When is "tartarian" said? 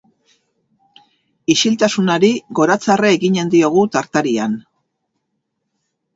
3.99-4.59